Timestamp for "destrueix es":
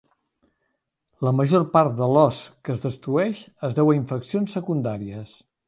2.87-3.79